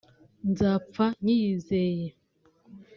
nzapfa 0.51 1.05
nyiyizeye 1.23 2.07